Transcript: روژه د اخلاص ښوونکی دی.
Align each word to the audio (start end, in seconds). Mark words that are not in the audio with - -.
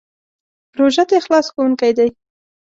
روژه 0.79 1.03
د 1.09 1.11
اخلاص 1.21 1.45
ښوونکی 1.53 1.91
دی. 1.97 2.09